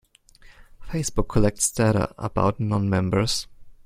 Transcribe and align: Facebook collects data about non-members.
Facebook 0.83 1.29
collects 1.29 1.69
data 1.71 2.11
about 2.17 2.59
non-members. 2.59 3.45